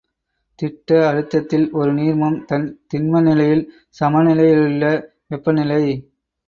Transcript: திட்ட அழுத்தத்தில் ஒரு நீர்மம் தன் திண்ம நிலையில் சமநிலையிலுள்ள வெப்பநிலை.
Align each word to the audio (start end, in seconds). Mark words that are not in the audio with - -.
திட்ட 0.59 1.09
அழுத்தத்தில் 1.09 1.67
ஒரு 1.71 1.91
நீர்மம் 1.93 2.39
தன் 2.45 2.67
திண்ம 2.93 3.21
நிலையில் 3.21 3.63
சமநிலையிலுள்ள 3.99 4.83
வெப்பநிலை. 5.27 5.83